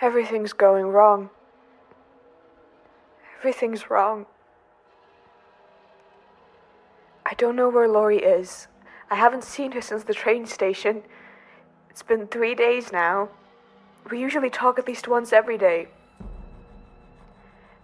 Everything's 0.00 0.52
going 0.52 0.86
wrong. 0.86 1.30
Everything's 3.38 3.88
wrong. 3.88 4.26
I 7.24 7.34
don't 7.34 7.56
know 7.56 7.68
where 7.68 7.88
Lorie 7.88 8.22
is. 8.22 8.68
I 9.10 9.14
haven't 9.14 9.44
seen 9.44 9.72
her 9.72 9.80
since 9.80 10.04
the 10.04 10.14
train 10.14 10.46
station. 10.46 11.02
It's 11.90 12.02
been 12.02 12.26
three 12.26 12.54
days 12.54 12.92
now. 12.92 13.30
We 14.10 14.20
usually 14.20 14.50
talk 14.50 14.78
at 14.78 14.86
least 14.86 15.08
once 15.08 15.32
every 15.32 15.58
day. 15.58 15.88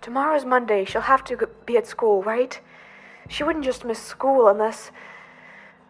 Tomorrow's 0.00 0.44
Monday. 0.44 0.84
She'll 0.84 1.02
have 1.02 1.24
to 1.24 1.48
be 1.64 1.76
at 1.76 1.86
school, 1.86 2.22
right? 2.22 2.60
She 3.28 3.42
wouldn't 3.42 3.64
just 3.64 3.84
miss 3.84 3.98
school 3.98 4.48
unless. 4.48 4.90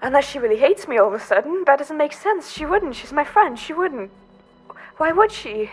unless 0.00 0.28
she 0.28 0.38
really 0.38 0.58
hates 0.58 0.86
me 0.86 0.98
all 0.98 1.08
of 1.08 1.14
a 1.14 1.20
sudden. 1.20 1.64
That 1.66 1.78
doesn't 1.78 1.96
make 1.96 2.12
sense. 2.12 2.52
She 2.52 2.64
wouldn't. 2.66 2.94
She's 2.94 3.12
my 3.12 3.24
friend. 3.24 3.58
She 3.58 3.72
wouldn't. 3.72 4.10
Why 4.98 5.12
would 5.12 5.32
she? 5.32 5.70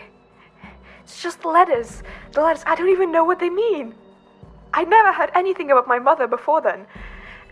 It's 1.10 1.20
just 1.20 1.44
letters. 1.44 2.04
The 2.32 2.40
letters. 2.40 2.62
I 2.66 2.76
don't 2.76 2.88
even 2.88 3.10
know 3.10 3.24
what 3.24 3.40
they 3.40 3.50
mean. 3.50 3.96
I 4.72 4.84
never 4.84 5.12
heard 5.12 5.30
anything 5.34 5.72
about 5.72 5.88
my 5.88 5.98
mother 5.98 6.28
before 6.28 6.60
then. 6.60 6.86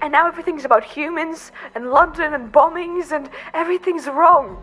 And 0.01 0.13
now 0.13 0.29
everything's 0.29 0.65
about 0.65 0.85
humans 0.85 1.51
and 1.75 1.91
London 1.91 2.35
and 2.35 2.53
bombings 2.53 3.11
and 3.11 3.29
everything's 3.53 4.07
wrong. 4.07 4.63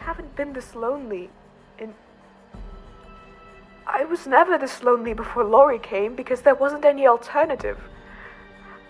I 0.00 0.04
haven't 0.04 0.34
been 0.34 0.52
this 0.52 0.74
lonely 0.74 1.30
in. 1.78 1.94
I 3.86 4.04
was 4.04 4.26
never 4.26 4.58
this 4.58 4.82
lonely 4.82 5.14
before 5.14 5.44
Lorie 5.44 5.78
came 5.78 6.16
because 6.16 6.40
there 6.40 6.56
wasn't 6.56 6.84
any 6.84 7.06
alternative. 7.06 7.78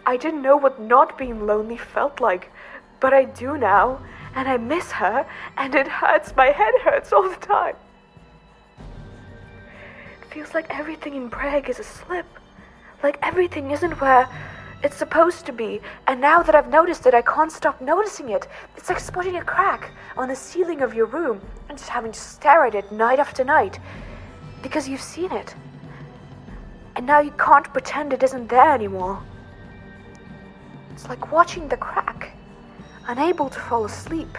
I 0.07 0.17
didn't 0.17 0.41
know 0.41 0.57
what 0.57 0.81
not 0.81 1.19
being 1.19 1.47
lonely 1.47 1.77
felt 1.77 2.19
like, 2.19 2.51
but 3.01 3.13
I 3.13 3.25
do 3.25 3.57
now, 3.57 4.01
and 4.35 4.49
I 4.49 4.57
miss 4.57 4.93
her, 4.93 5.27
and 5.57 5.75
it 5.75 5.89
hurts. 5.89 6.35
My 6.37 6.47
head 6.47 6.75
hurts 6.83 7.13
all 7.13 7.29
the 7.29 7.37
time. 7.37 7.77
It 10.23 10.33
feels 10.33 10.55
like 10.55 10.67
everything 10.71 11.15
in 11.15 11.29
Breagh 11.29 11.69
is 11.69 11.79
a 11.79 11.85
slip. 11.85 12.27
Like 13.03 13.19
everything 13.23 13.71
isn't 13.71 14.01
where 14.01 14.29
it's 14.83 14.97
supposed 14.97 15.47
to 15.47 15.53
be. 15.53 15.81
And 16.07 16.21
now 16.21 16.43
that 16.43 16.55
I've 16.55 16.69
noticed 16.69 17.07
it, 17.07 17.15
I 17.15 17.23
can't 17.23 17.51
stop 17.51 17.81
noticing 17.81 18.31
it. 18.31 18.47
It's 18.77 18.89
like 18.89 19.01
spotting 19.01 19.37
a 19.37 19.45
crack 19.45 19.93
on 20.17 20.29
the 20.29 20.37
ceiling 20.37 20.83
of 20.83 20.95
your 20.95 21.07
room 21.07 21.41
and 21.69 21.79
just 21.79 21.91
having 21.91 22.13
to 22.13 22.21
stare 22.21 22.65
at 22.65 22.75
it 22.75 22.91
night 22.93 23.19
after 23.19 23.45
night 23.45 23.79
because 24.63 24.89
you've 24.89 25.01
seen 25.01 25.33
it. 25.33 25.55
And 26.97 27.07
now 27.07 27.21
you 27.21 27.31
can't 27.33 27.73
pretend 27.73 28.13
it 28.13 28.23
isn't 28.23 28.49
there 28.49 28.73
anymore. 28.73 29.23
It's 30.91 31.09
like 31.09 31.31
watching 31.31 31.69
the 31.69 31.77
crack, 31.77 32.33
unable 33.09 33.49
to 33.49 33.59
fall 33.59 33.85
asleep, 33.87 34.39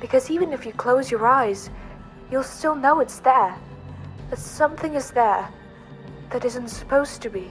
because 0.00 0.30
even 0.30 0.52
if 0.52 0.66
you 0.66 0.72
close 0.72 1.10
your 1.10 1.26
eyes, 1.26 1.70
you'll 2.30 2.42
still 2.42 2.74
know 2.74 3.00
it's 3.00 3.20
there. 3.20 3.54
That 4.30 4.38
something 4.38 4.94
is 4.94 5.10
there 5.10 5.48
that 6.30 6.44
isn't 6.44 6.68
supposed 6.68 7.22
to 7.22 7.30
be. 7.30 7.50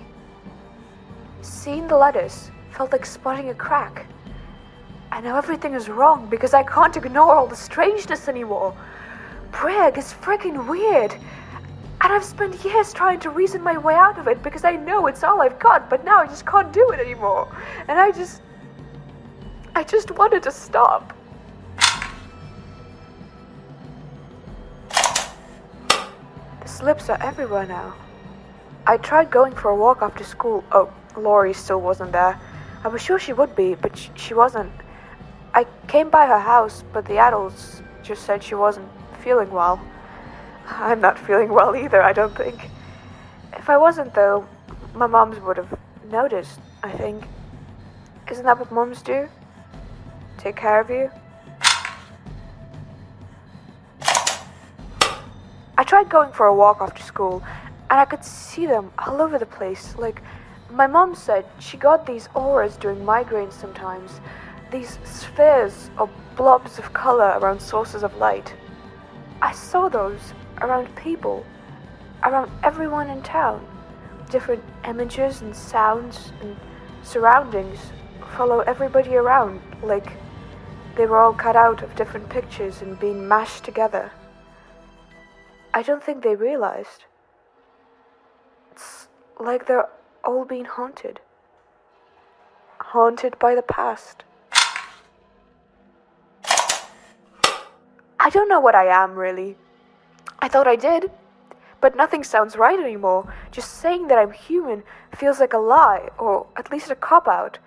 Seeing 1.42 1.88
the 1.88 1.96
letters 1.96 2.52
felt 2.72 2.92
like 2.92 3.06
spotting 3.06 3.50
a 3.50 3.54
crack. 3.54 4.08
I 5.12 5.22
know 5.22 5.38
everything 5.38 5.76
is 5.76 5.88
wrong 5.88 6.28
because 6.30 6.54
I 6.54 6.64
can't 6.64 6.98
ignore 6.98 7.34
all 7.34 7.48
the 7.48 7.56
strangeness 7.56 8.28
anymore. 8.28 8.76
Breagh 9.52 9.98
is 9.98 10.14
freaking 10.14 10.68
weird. 10.68 11.14
And 12.02 12.12
I've 12.12 12.26
spent 12.26 12.66
years 12.66 12.92
trying 12.92 13.20
to 13.22 13.30
reason 13.30 13.64
my 13.64 13.78
way 13.78 13.94
out 13.94 14.20
of 14.20 14.28
it 14.28 14.44
because 14.44 14.66
I 14.66 14.76
know 14.76 15.08
it's 15.08 15.24
all 15.24 15.42
I've 15.42 15.60
got, 15.60 15.90
but 15.90 16.04
now 16.04 16.18
I 16.18 16.28
just 16.28 16.46
can't 16.46 16.74
do 16.74 16.90
it 16.90 17.00
anymore. 17.00 17.56
And 17.88 18.00
I 18.00 18.12
just. 18.12 18.42
I 19.78 19.84
just 19.84 20.10
wanted 20.12 20.42
to 20.44 20.52
stop. 20.52 21.14
The 26.62 26.66
slips 26.66 27.10
are 27.10 27.22
everywhere 27.22 27.66
now. 27.66 27.94
I 28.88 28.96
tried 28.96 29.30
going 29.30 29.54
for 29.54 29.72
a 29.72 29.76
walk 29.76 30.02
after 30.02 30.24
school. 30.24 30.64
Oh, 30.72 30.94
Lorie 31.18 31.54
still 31.54 31.82
wasn't 31.82 32.14
there. 32.14 32.40
I 32.86 32.88
was 32.88 33.02
sure 33.02 33.20
she 33.20 33.34
would 33.34 33.54
be, 33.54 33.76
but 33.76 33.98
sh- 33.98 34.10
she 34.16 34.34
wasn't. 34.34 34.72
I 35.54 35.66
came 35.88 36.10
by 36.10 36.26
her 36.26 36.40
house, 36.40 36.84
but 36.94 37.06
the 37.06 37.18
adults 37.18 37.82
just 38.02 38.24
said 38.24 38.42
she 38.42 38.56
wasn't 38.56 38.88
feeling 39.24 39.52
well. 39.52 39.82
I'm 40.68 41.02
not 41.02 41.20
feeling 41.20 41.50
well 41.50 41.76
either, 41.76 42.02
I 42.02 42.14
don't 42.14 42.36
think. 42.36 42.70
If 43.58 43.70
I 43.70 43.78
wasn't, 43.78 44.14
though, 44.14 44.48
my 44.94 45.08
moms 45.08 45.38
would 45.42 45.58
have 45.58 45.78
noticed, 46.10 46.62
I 46.82 46.92
think. 46.92 47.28
Isn't 48.32 48.46
that 48.46 48.58
what 48.58 48.72
moms 48.72 49.02
do? 49.02 49.28
Take 50.46 50.58
care 50.58 50.80
of 50.80 50.92
you? 50.92 51.10
I 55.76 55.84
tried 55.84 56.08
going 56.08 56.32
for 56.34 56.46
a 56.46 56.54
walk 56.54 56.82
after 56.82 57.02
school, 57.02 57.42
and 57.90 58.00
I 58.00 58.06
could 58.06 58.24
see 58.24 58.68
them 58.68 58.92
all 59.00 59.24
over 59.24 59.40
the 59.40 59.48
place. 59.48 59.96
Like, 59.98 60.22
my 60.70 60.86
mom 60.86 61.16
said 61.16 61.46
she 61.58 61.78
got 61.78 62.06
these 62.06 62.30
auras 62.36 62.78
during 62.78 63.00
migraines 63.00 63.54
sometimes, 63.54 64.22
these 64.70 65.00
spheres 65.04 65.90
or 65.98 66.12
blobs 66.36 66.78
of 66.78 66.94
color 66.94 67.40
around 67.40 67.60
sources 67.60 68.04
of 68.04 68.16
light. 68.18 68.54
I 69.42 69.52
saw 69.52 69.90
those 69.90 70.36
around 70.62 70.96
people, 70.96 71.44
around 72.22 72.52
everyone 72.62 73.10
in 73.10 73.24
town. 73.24 73.66
Different 74.30 74.64
images 74.88 75.42
and 75.42 75.56
sounds 75.56 76.34
and 76.42 76.56
surroundings 77.02 77.80
follow 78.38 78.60
everybody 78.60 79.16
around, 79.16 79.60
like 79.82 80.14
they 80.96 81.06
were 81.06 81.20
all 81.20 81.34
cut 81.34 81.56
out 81.56 81.82
of 81.82 81.96
different 81.96 82.30
pictures 82.30 82.82
and 82.82 83.00
being 83.00 83.28
mashed 83.28 83.64
together. 83.64 84.12
I 85.74 85.82
don't 85.84 86.04
think 86.04 86.24
they 86.24 86.36
realized. 86.36 87.04
It's 88.72 89.08
like 89.40 89.68
they're 89.68 89.90
all 90.24 90.46
being 90.46 90.66
haunted. 90.66 91.20
Haunted 92.80 93.38
by 93.40 93.56
the 93.56 93.62
past. 93.62 94.24
I 98.18 98.30
don't 98.32 98.50
know 98.50 98.62
what 98.62 98.76
I 98.76 98.86
am, 98.86 99.16
really. 99.16 99.58
I 100.40 100.48
thought 100.48 100.68
I 100.68 100.76
did, 100.76 101.12
but 101.82 101.96
nothing 101.96 102.24
sounds 102.24 102.56
right 102.56 102.80
anymore. 102.80 103.32
Just 103.52 103.74
saying 103.74 104.08
that 104.08 104.18
I'm 104.18 104.32
human 104.32 104.84
feels 105.16 105.40
like 105.40 105.54
a 105.54 105.58
lie, 105.58 106.10
or 106.18 106.48
at 106.56 106.72
least 106.72 106.90
a 106.90 106.96
cop 106.96 107.28
out. 107.28 107.60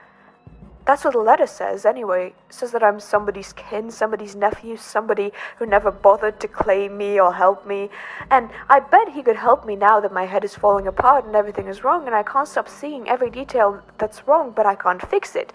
That's 0.89 1.05
what 1.05 1.13
the 1.13 1.21
letter 1.21 1.47
says, 1.47 1.85
anyway. 1.85 2.29
It 2.29 2.55
says 2.55 2.73
that 2.73 2.83
I'm 2.83 2.99
somebody's 2.99 3.53
kin, 3.53 3.91
somebody's 3.91 4.35
nephew, 4.35 4.79
somebody 4.79 5.33
who 5.59 5.67
never 5.67 5.91
bothered 5.91 6.41
to 6.41 6.49
claim 6.49 6.97
me 6.97 7.21
or 7.21 7.35
help 7.35 7.67
me. 7.67 7.91
And 8.31 8.49
I 8.71 8.81
bet 8.81 9.11
he 9.11 9.23
could 9.23 9.37
help 9.37 9.67
me 9.67 9.77
now 9.77 10.01
that 10.01 10.15
my 10.15 10.25
head 10.25 10.45
is 10.45 10.55
falling 10.55 10.87
apart 10.87 11.27
and 11.27 11.37
everything 11.37 11.67
is 11.67 11.85
wrong, 11.85 12.07
and 12.07 12.15
I 12.15 12.23
can't 12.23 12.49
stop 12.49 12.71
seeing 12.71 13.07
every 13.07 13.29
detail 13.29 13.83
that's 13.99 14.27
wrong, 14.27 14.51
but 14.57 14.65
I 14.65 14.77
can't 14.77 15.07
fix 15.07 15.37
it. 15.37 15.53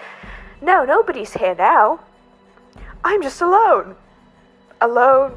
No, 0.62 0.86
nobody's 0.86 1.34
here 1.34 1.56
now. 1.56 2.02
I'm 3.04 3.24
just 3.24 3.42
alone. 3.42 3.96
Alone. 4.82 5.36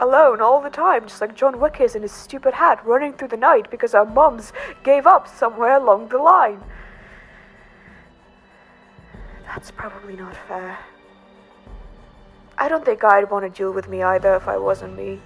Alone 0.00 0.42
all 0.42 0.60
the 0.60 0.68
time, 0.68 1.04
just 1.04 1.22
like 1.22 1.34
John 1.34 1.58
Wick 1.58 1.80
is 1.80 1.94
in 1.94 2.02
his 2.02 2.12
stupid 2.12 2.52
hat 2.52 2.84
running 2.84 3.14
through 3.14 3.28
the 3.28 3.38
night 3.38 3.70
because 3.70 3.94
our 3.94 4.04
mums 4.04 4.52
gave 4.82 5.06
up 5.06 5.26
somewhere 5.26 5.78
along 5.78 6.08
the 6.08 6.18
line. 6.18 6.60
That's 9.58 9.72
probably 9.72 10.14
not 10.14 10.36
fair. 10.46 10.78
I 12.56 12.68
don't 12.68 12.84
think 12.84 13.02
I'd 13.02 13.28
want 13.28 13.44
to 13.44 13.50
deal 13.50 13.72
with 13.72 13.88
me 13.88 14.04
either 14.04 14.36
if 14.36 14.46
I 14.46 14.56
wasn't 14.56 14.96
me. 14.96 15.20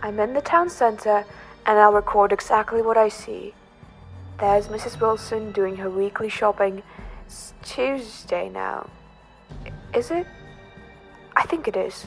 I'm 0.00 0.20
in 0.20 0.32
the 0.32 0.40
town 0.42 0.70
center 0.70 1.24
and 1.66 1.76
I'll 1.76 1.92
record 1.92 2.30
exactly 2.32 2.82
what 2.82 2.96
I 2.96 3.08
see. 3.08 3.52
There's 4.38 4.68
Mrs. 4.68 5.00
Wilson 5.00 5.50
doing 5.50 5.74
her 5.78 5.90
weekly 5.90 6.28
shopping. 6.28 6.84
It's 7.26 7.52
Tuesday 7.64 8.48
now. 8.48 8.88
Is 9.92 10.12
it? 10.12 10.28
I 11.34 11.42
think 11.46 11.66
it 11.66 11.74
is. 11.74 12.06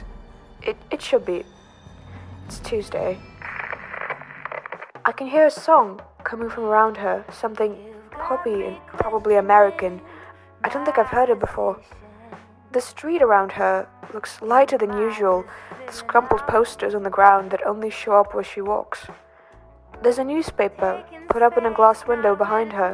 It, 0.61 0.77
it 0.89 1.01
should 1.01 1.25
be. 1.25 1.43
It's 2.45 2.59
Tuesday. 2.59 3.19
I 5.03 5.11
can 5.11 5.27
hear 5.27 5.47
a 5.47 5.51
song 5.51 5.99
coming 6.27 6.49
from 6.49 6.65
around 6.65 6.97
her, 6.97 7.23
something 7.31 7.73
poppy 8.11 8.65
and 8.65 8.77
probably 8.87 9.35
American. 9.37 10.01
I 10.61 10.67
don't 10.67 10.83
think 10.83 10.97
I've 10.97 11.07
heard 11.07 11.29
it 11.29 11.39
before. 11.39 11.79
The 12.73 12.81
street 12.81 13.21
around 13.21 13.53
her 13.53 13.87
looks 14.13 14.41
lighter 14.41 14.77
than 14.77 14.97
usual, 14.97 15.45
There's 15.79 16.01
crumpled 16.01 16.41
posters 16.41 16.93
on 16.93 17.03
the 17.03 17.09
ground 17.09 17.51
that 17.51 17.65
only 17.65 17.89
show 17.89 18.11
up 18.11 18.33
where 18.33 18.43
she 18.43 18.59
walks. 18.59 19.07
There's 20.03 20.17
a 20.17 20.23
newspaper 20.25 21.01
put 21.29 21.41
up 21.41 21.57
in 21.57 21.65
a 21.65 21.73
glass 21.73 22.05
window 22.05 22.35
behind 22.35 22.73
her. 22.73 22.91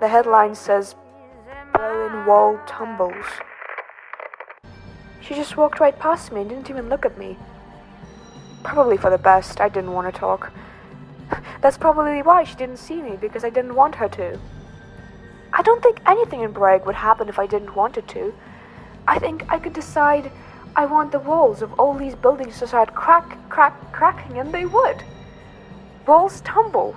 The 0.00 0.08
headline 0.08 0.54
says, 0.54 0.96
Berlin 1.72 2.26
Wall 2.26 2.60
Tumbles. 2.66 3.24
She 5.22 5.34
just 5.34 5.56
walked 5.56 5.80
right 5.80 5.98
past 5.98 6.30
me 6.30 6.42
and 6.42 6.50
didn't 6.50 6.68
even 6.68 6.90
look 6.90 7.06
at 7.06 7.16
me. 7.16 7.38
Probably 8.62 8.98
for 8.98 9.08
the 9.08 9.24
best, 9.32 9.62
I 9.62 9.70
didn't 9.70 9.92
want 9.92 10.12
to 10.12 10.20
talk. 10.20 10.52
That's 11.60 11.78
probably 11.78 12.22
why 12.22 12.44
she 12.44 12.54
didn't 12.54 12.78
see 12.78 13.02
me, 13.02 13.16
because 13.16 13.44
I 13.44 13.50
didn't 13.50 13.74
want 13.74 13.96
her 13.96 14.08
to. 14.08 14.38
I 15.52 15.62
don't 15.62 15.82
think 15.82 16.00
anything 16.06 16.42
in 16.42 16.52
Breagh 16.52 16.86
would 16.86 16.94
happen 16.94 17.28
if 17.28 17.38
I 17.38 17.46
didn't 17.46 17.74
want 17.74 17.96
it 17.96 18.06
to. 18.08 18.34
I 19.08 19.18
think 19.18 19.44
I 19.48 19.58
could 19.58 19.72
decide 19.72 20.30
I 20.76 20.84
want 20.84 21.12
the 21.12 21.18
walls 21.20 21.62
of 21.62 21.72
all 21.80 21.94
these 21.94 22.14
buildings 22.14 22.58
to 22.58 22.66
start 22.66 22.94
crack, 22.94 23.38
crack, 23.48 23.92
cracking, 23.92 24.38
and 24.38 24.52
they 24.52 24.66
would. 24.66 25.02
Walls 26.06 26.40
tumble. 26.42 26.94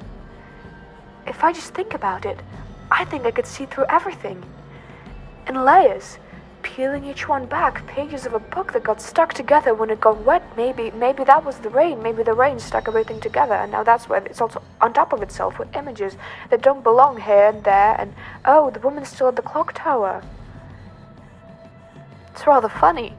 If 1.26 1.44
I 1.44 1.54
just 1.54 1.74
think 1.74 1.94
about 1.94 2.26
it, 2.26 2.40
I 2.92 3.06
think 3.06 3.26
I 3.26 3.32
could 3.32 3.46
see 3.46 3.66
through 3.66 3.86
everything. 3.88 4.44
In 5.48 5.64
layers, 5.64 6.18
peeling 6.76 7.06
each 7.06 7.28
one 7.28 7.46
back, 7.46 7.86
pages 7.88 8.26
of 8.26 8.34
a 8.34 8.40
book 8.40 8.74
that 8.74 8.84
got 8.84 9.02
stuck 9.02 9.34
together 9.34 9.74
when 9.74 9.90
it 9.90 10.00
got 10.00 10.24
wet. 10.24 10.44
Maybe, 10.56 10.92
maybe 10.92 11.24
that 11.24 11.44
was 11.44 11.58
the 11.58 11.70
rain. 11.70 12.02
Maybe 12.02 12.24
the 12.24 12.34
rain 12.34 12.60
stuck 12.60 12.88
everything 12.88 13.20
together, 13.20 13.56
and 13.56 13.72
now 13.72 13.84
that's 13.84 14.08
where 14.08 14.24
it's 14.24 14.42
also 14.42 14.62
on 14.80 14.94
top 14.94 15.12
of 15.12 15.22
itself 15.22 15.58
with 15.58 15.76
images 15.76 16.16
that 16.50 16.62
don't 16.62 16.84
belong 16.84 17.20
here 17.20 17.48
and 17.48 17.64
there. 17.64 17.96
And 18.00 18.14
oh, 18.46 18.70
the 18.70 18.80
woman's 18.80 19.10
still 19.10 19.30
at 19.30 19.36
the 19.36 19.42
clock 19.42 19.74
tower. 19.74 20.22
It's 22.32 22.46
rather 22.46 22.70
funny. 22.70 23.14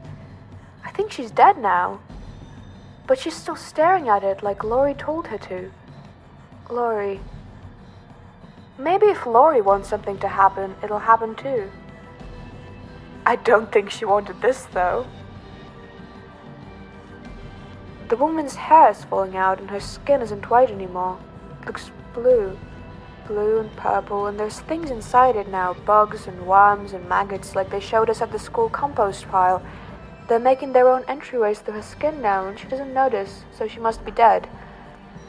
I 0.85 0.91
think 0.91 1.11
she's 1.11 1.31
dead 1.31 1.57
now, 1.57 1.99
but 3.07 3.19
she's 3.19 3.35
still 3.35 3.55
staring 3.55 4.07
at 4.07 4.23
it 4.23 4.41
like 4.41 4.63
Lorie 4.63 4.93
told 4.93 5.27
her 5.27 5.37
to. 5.37 5.71
Lorie. 6.69 7.19
Maybe 8.77 9.07
if 9.07 9.25
Lorie 9.25 9.61
wants 9.61 9.89
something 9.89 10.17
to 10.19 10.27
happen, 10.27 10.75
it'll 10.81 10.99
happen 10.99 11.35
too. 11.35 11.69
I 13.25 13.35
don't 13.35 13.71
think 13.71 13.89
she 13.89 14.05
wanted 14.05 14.41
this, 14.41 14.65
though. 14.73 15.05
The 18.09 18.17
woman's 18.17 18.55
hair 18.55 18.89
is 18.89 19.05
falling 19.05 19.37
out 19.37 19.61
and 19.61 19.69
her 19.69 19.79
skin 19.79 20.21
isn't 20.21 20.49
white 20.49 20.69
anymore. 20.69 21.17
It 21.61 21.67
looks 21.67 21.91
blue. 22.13 22.57
Blue 23.25 23.59
and 23.59 23.73
purple, 23.77 24.27
and 24.27 24.37
there's 24.37 24.59
things 24.59 24.91
inside 24.91 25.37
it 25.37 25.47
now 25.47 25.75
bugs 25.85 26.27
and 26.27 26.45
worms 26.45 26.91
and 26.91 27.07
maggots 27.07 27.55
like 27.55 27.69
they 27.69 27.79
showed 27.79 28.09
us 28.09 28.21
at 28.21 28.31
the 28.31 28.39
school 28.39 28.67
compost 28.67 29.29
pile. 29.29 29.63
They're 30.27 30.39
making 30.39 30.73
their 30.73 30.89
own 30.89 31.03
entryways 31.03 31.59
through 31.59 31.75
her 31.75 31.81
skin 31.81 32.21
now, 32.21 32.47
and 32.47 32.59
she 32.59 32.67
doesn't 32.67 32.93
notice, 32.93 33.43
so 33.57 33.67
she 33.67 33.79
must 33.79 34.03
be 34.03 34.11
dead. 34.11 34.49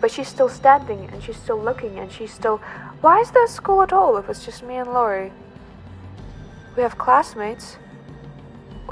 But 0.00 0.10
she's 0.10 0.26
still 0.26 0.48
standing, 0.48 1.08
and 1.12 1.22
she's 1.22 1.36
still 1.36 1.62
looking, 1.62 1.98
and 1.98 2.10
she's 2.10 2.32
still. 2.32 2.56
Why 3.00 3.20
is 3.20 3.30
there 3.30 3.44
a 3.44 3.48
school 3.48 3.82
at 3.82 3.92
all 3.92 4.16
if 4.16 4.28
it's 4.28 4.44
just 4.44 4.64
me 4.64 4.76
and 4.76 4.92
Lorie? 4.92 5.32
We 6.76 6.82
have 6.82 6.98
classmates. 6.98 7.76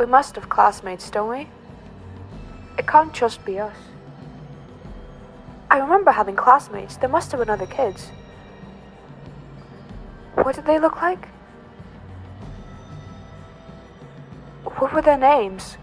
We 0.00 0.06
must 0.06 0.35
have 0.37 0.49
classmates, 0.49 1.11
don't 1.11 1.29
we? 1.29 1.47
It 2.79 2.87
can't 2.87 3.12
just 3.12 3.44
be 3.44 3.58
us. 3.58 3.76
I 5.70 5.79
remember 5.79 6.11
having 6.11 6.37
classmates. 6.37 6.97
There 6.97 7.11
must 7.11 7.31
have 7.32 7.41
been 7.41 7.50
other 7.50 7.67
kids. 7.67 8.08
What 10.37 10.55
did 10.55 10.64
they 10.64 10.79
look 10.79 11.02
like? 11.02 11.29
What 14.79 14.94
were 14.94 15.02
their 15.02 15.19
names? 15.19 15.76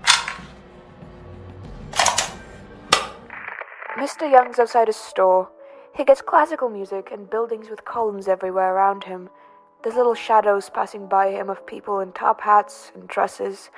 Mr. 3.99 4.31
Young's 4.31 4.57
outside 4.57 4.87
his 4.87 4.95
store. 4.95 5.47
He 5.95 6.03
gets 6.03 6.23
classical 6.23 6.69
music 6.69 7.11
and 7.11 7.29
buildings 7.29 7.69
with 7.69 7.85
columns 7.85 8.27
everywhere 8.27 8.73
around 8.73 9.03
him. 9.03 9.29
There's 9.83 9.95
little 9.95 10.15
shadows 10.15 10.71
passing 10.71 11.05
by 11.05 11.29
him 11.29 11.51
of 11.51 11.67
people 11.67 11.99
in 11.99 12.13
top 12.13 12.41
hats 12.41 12.91
and 12.95 13.07
dresses, 13.07 13.69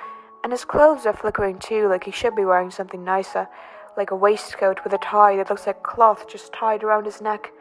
and 0.42 0.52
his 0.52 0.64
clothes 0.64 1.06
are 1.06 1.12
flickering 1.12 1.58
too, 1.58 1.88
like 1.88 2.04
he 2.04 2.10
should 2.10 2.34
be 2.34 2.44
wearing 2.44 2.70
something 2.70 3.04
nicer, 3.04 3.48
like 3.96 4.10
a 4.10 4.16
waistcoat 4.16 4.80
with 4.84 4.92
a 4.92 4.98
tie 4.98 5.36
that 5.36 5.50
looks 5.50 5.66
like 5.66 5.82
cloth 5.82 6.28
just 6.28 6.52
tied 6.52 6.82
around 6.82 7.04
his 7.04 7.20
neck. 7.20 7.52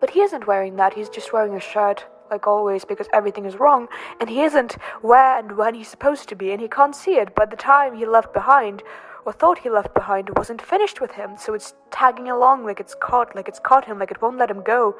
But 0.00 0.10
he 0.10 0.20
isn't 0.20 0.46
wearing 0.46 0.76
that, 0.76 0.94
he's 0.94 1.08
just 1.08 1.32
wearing 1.32 1.54
a 1.54 1.60
shirt, 1.60 2.06
like 2.30 2.46
always, 2.46 2.84
because 2.84 3.08
everything 3.12 3.44
is 3.44 3.58
wrong, 3.58 3.88
and 4.20 4.28
he 4.28 4.42
isn't 4.42 4.74
where 5.02 5.38
and 5.38 5.56
when 5.56 5.74
he's 5.74 5.88
supposed 5.88 6.28
to 6.28 6.36
be, 6.36 6.52
and 6.52 6.60
he 6.60 6.68
can't 6.68 6.94
see 6.94 7.16
it, 7.16 7.34
but 7.34 7.50
the 7.50 7.56
time 7.56 7.94
he 7.94 8.06
left 8.06 8.32
behind, 8.32 8.82
or 9.24 9.32
thought 9.32 9.58
he 9.58 9.70
left 9.70 9.94
behind, 9.94 10.30
wasn't 10.36 10.62
finished 10.62 11.00
with 11.00 11.12
him, 11.12 11.36
so 11.36 11.54
it's 11.54 11.74
tagging 11.90 12.28
along 12.28 12.64
like 12.64 12.80
it's 12.80 12.94
caught, 12.94 13.34
like 13.34 13.48
it's 13.48 13.60
caught 13.60 13.84
him, 13.84 13.98
like 13.98 14.10
it 14.10 14.22
won't 14.22 14.38
let 14.38 14.50
him 14.50 14.62
go. 14.62 14.96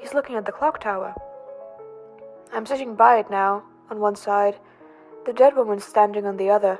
He's 0.00 0.14
looking 0.14 0.36
at 0.36 0.46
the 0.46 0.52
clock 0.52 0.80
tower. 0.80 1.14
I'm 2.52 2.66
sitting 2.66 2.94
by 2.94 3.18
it 3.18 3.30
now, 3.30 3.62
on 3.90 3.98
one 3.98 4.16
side, 4.16 4.58
the 5.26 5.32
dead 5.32 5.56
woman 5.56 5.80
standing 5.80 6.26
on 6.26 6.36
the 6.36 6.50
other. 6.50 6.78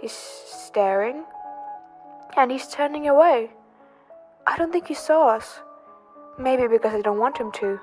He's 0.00 0.12
staring, 0.12 1.24
and 2.36 2.50
he's 2.50 2.68
turning 2.68 3.08
away. 3.08 3.50
I 4.46 4.56
don't 4.56 4.72
think 4.72 4.88
he 4.88 4.94
saw 4.94 5.28
us. 5.28 5.60
Maybe 6.38 6.66
because 6.66 6.94
I 6.94 7.00
don't 7.00 7.18
want 7.18 7.38
him 7.38 7.52
to. 7.52 7.80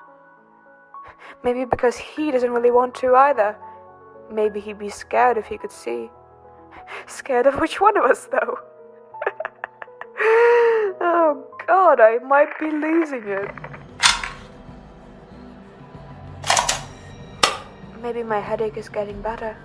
Maybe 1.43 1.65
because 1.65 1.97
he 1.97 2.31
doesn't 2.31 2.51
really 2.51 2.71
want 2.71 2.95
to 2.95 3.15
either. 3.15 3.55
Maybe 4.31 4.59
he'd 4.59 4.79
be 4.79 4.89
scared 4.89 5.38
if 5.38 5.47
he 5.47 5.57
could 5.57 5.71
see. 5.71 6.09
Scared 7.07 7.47
of 7.47 7.59
which 7.59 7.81
one 7.81 7.97
of 7.97 8.03
us, 8.03 8.25
though? 8.25 8.59
oh 11.01 11.45
god, 11.67 11.99
I 11.99 12.19
might 12.19 12.57
be 12.59 12.69
losing 12.69 13.23
it. 13.27 13.51
Maybe 18.01 18.23
my 18.23 18.39
headache 18.39 18.77
is 18.77 18.89
getting 18.89 19.21
better. 19.21 19.55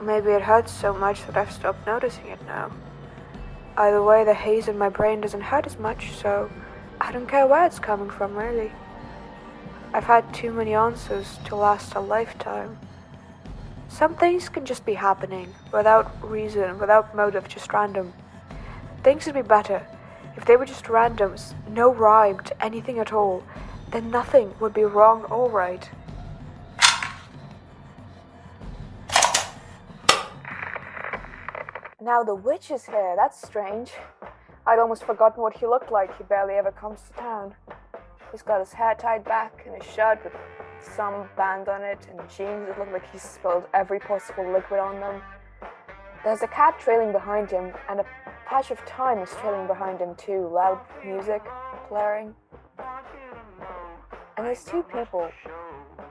Or 0.00 0.04
maybe 0.04 0.30
it 0.30 0.40
hurts 0.40 0.72
so 0.72 0.94
much 0.94 1.26
that 1.26 1.36
I've 1.36 1.52
stopped 1.52 1.86
noticing 1.86 2.28
it 2.28 2.42
now. 2.46 2.72
Either 3.76 4.02
way, 4.02 4.24
the 4.24 4.32
haze 4.32 4.66
in 4.66 4.78
my 4.78 4.88
brain 4.88 5.20
doesn't 5.20 5.42
hurt 5.42 5.66
as 5.66 5.78
much, 5.78 6.12
so 6.12 6.50
I 6.98 7.12
don't 7.12 7.28
care 7.28 7.46
where 7.46 7.66
it's 7.66 7.78
coming 7.78 8.08
from, 8.08 8.34
really. 8.34 8.72
I've 9.92 10.04
had 10.04 10.32
too 10.32 10.52
many 10.52 10.72
answers 10.72 11.38
to 11.44 11.56
last 11.56 11.94
a 11.94 12.00
lifetime. 12.00 12.78
Some 13.88 14.14
things 14.14 14.48
can 14.48 14.64
just 14.64 14.86
be 14.86 14.94
happening, 14.94 15.54
without 15.70 16.10
reason, 16.26 16.78
without 16.78 17.14
motive, 17.14 17.46
just 17.46 17.70
random. 17.72 18.14
Things 19.02 19.26
would 19.26 19.34
be 19.34 19.42
better 19.42 19.86
if 20.36 20.46
they 20.46 20.56
were 20.56 20.64
just 20.64 20.84
randoms, 20.84 21.54
no 21.68 21.92
rhyme 21.92 22.40
to 22.40 22.64
anything 22.64 22.98
at 22.98 23.12
all, 23.12 23.42
then 23.90 24.10
nothing 24.10 24.54
would 24.60 24.72
be 24.72 24.84
wrong 24.84 25.24
or 25.24 25.50
right. 25.50 25.90
Now 32.02 32.22
the 32.22 32.34
witch 32.34 32.70
is 32.70 32.86
here. 32.86 33.14
That's 33.14 33.42
strange. 33.46 33.92
I'd 34.66 34.78
almost 34.78 35.04
forgotten 35.04 35.42
what 35.42 35.54
he 35.54 35.66
looked 35.66 35.92
like. 35.92 36.16
He 36.16 36.24
barely 36.24 36.54
ever 36.54 36.72
comes 36.72 37.02
to 37.02 37.12
town. 37.12 37.54
He's 38.32 38.40
got 38.40 38.60
his 38.60 38.72
hair 38.72 38.94
tied 38.94 39.22
back 39.22 39.64
and 39.66 39.74
his 39.74 39.92
shirt 39.92 40.24
with 40.24 40.32
some 40.96 41.28
band 41.36 41.68
on 41.68 41.82
it 41.82 41.98
and 42.10 42.18
jeans 42.30 42.68
that 42.68 42.78
look 42.78 42.90
like 42.90 43.10
he's 43.12 43.22
spilled 43.22 43.64
every 43.74 44.00
possible 44.00 44.50
liquid 44.50 44.80
on 44.80 44.98
them. 44.98 45.20
There's 46.24 46.40
a 46.40 46.46
cat 46.46 46.78
trailing 46.80 47.12
behind 47.12 47.50
him 47.50 47.72
and 47.90 48.00
a 48.00 48.06
patch 48.46 48.70
of 48.70 48.78
time 48.86 49.18
is 49.18 49.30
trailing 49.40 49.66
behind 49.66 50.00
him 50.00 50.14
too. 50.14 50.48
Loud 50.50 50.80
music 51.04 51.42
blaring. 51.90 52.34
And 54.38 54.46
there's 54.46 54.64
two 54.64 54.82
people, 54.84 55.30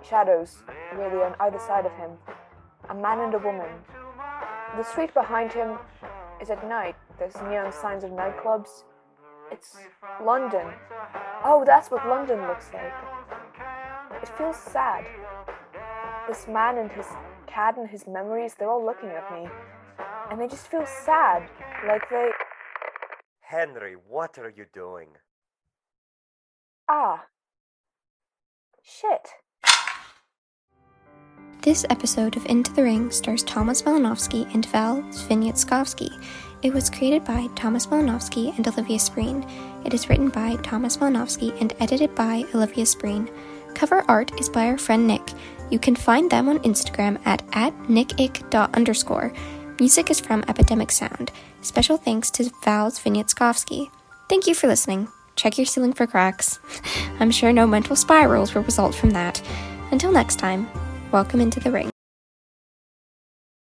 shadows, 0.07 0.61
really, 0.95 1.23
on 1.23 1.33
either 1.39 1.57
side 1.57 1.87
of 1.87 1.91
him. 1.93 2.11
A 2.89 2.93
man 2.93 3.21
and 3.21 3.33
a 3.33 3.39
woman. 3.39 3.69
The 4.77 4.83
street 4.83 5.13
behind 5.13 5.51
him 5.51 5.77
is 6.41 6.49
at 6.49 6.67
night. 6.67 6.95
There's 7.17 7.35
neon 7.35 7.71
signs 7.71 8.03
of 8.03 8.11
nightclubs. 8.11 8.83
It's 9.51 9.77
London. 10.23 10.67
Oh, 11.43 11.63
that's 11.65 11.89
what 11.89 12.07
London 12.07 12.41
looks 12.47 12.69
like. 12.73 12.93
It 14.21 14.29
feels 14.37 14.57
sad. 14.57 15.05
This 16.27 16.47
man 16.47 16.77
and 16.77 16.91
his 16.91 17.07
cat 17.47 17.77
and 17.77 17.89
his 17.89 18.07
memories, 18.07 18.53
they're 18.53 18.69
all 18.69 18.85
looking 18.85 19.09
at 19.09 19.31
me. 19.33 19.49
And 20.29 20.39
they 20.39 20.47
just 20.47 20.67
feel 20.67 20.85
sad. 20.85 21.49
Like 21.87 22.07
they. 22.09 22.29
Henry, 23.41 23.95
what 24.07 24.37
are 24.37 24.53
you 24.55 24.65
doing? 24.73 25.09
Ah. 26.87 27.25
Shit. 28.83 29.29
This 31.61 31.85
episode 31.89 32.37
of 32.37 32.45
Into 32.45 32.71
the 32.71 32.83
Ring 32.83 33.11
stars 33.11 33.43
Thomas 33.43 33.81
Malinowski 33.81 34.51
and 34.53 34.65
Val 34.67 35.01
Zvinyatskovsky. 35.11 36.09
It 36.61 36.73
was 36.73 36.89
created 36.89 37.25
by 37.25 37.47
Thomas 37.53 37.87
Malinowski 37.87 38.55
and 38.55 38.65
Olivia 38.65 38.97
Spreen. 38.97 39.45
It 39.85 39.93
is 39.93 40.07
written 40.07 40.29
by 40.29 40.55
Thomas 40.63 40.95
Malinowski 40.95 41.59
and 41.59 41.73
edited 41.81 42.15
by 42.15 42.45
Olivia 42.55 42.85
Spreen. 42.85 43.29
Cover 43.75 44.05
art 44.07 44.39
is 44.39 44.47
by 44.47 44.67
our 44.67 44.77
friend 44.77 45.05
Nick. 45.05 45.33
You 45.69 45.79
can 45.79 45.97
find 45.97 46.31
them 46.31 46.47
on 46.47 46.59
Instagram 46.59 47.19
at, 47.25 47.43
at 47.51 47.77
nickick.underscore. 47.89 49.33
Music 49.81 50.09
is 50.09 50.21
from 50.21 50.45
Epidemic 50.47 50.91
Sound. 50.91 51.29
Special 51.61 51.97
thanks 51.97 52.31
to 52.31 52.49
Val 52.63 52.89
Zvinyatskovsky. 52.89 53.91
Thank 54.29 54.47
you 54.47 54.55
for 54.55 54.67
listening. 54.67 55.09
Check 55.35 55.57
your 55.57 55.65
ceiling 55.65 55.91
for 55.91 56.07
cracks. 56.07 56.61
I'm 57.19 57.31
sure 57.31 57.51
no 57.51 57.67
mental 57.67 57.97
spirals 57.97 58.55
will 58.55 58.63
result 58.63 58.95
from 58.95 59.09
that. 59.09 59.41
Until 59.91 60.13
next 60.13 60.37
time, 60.39 60.69
Welcome 61.11 61.41
into 61.41 61.59
the 61.59 61.71
ring. 61.71 61.89